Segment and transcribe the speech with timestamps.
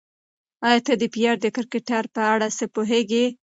[0.67, 3.25] ایا ته د پییر د کرکټر په اړه څه پوهېږې؟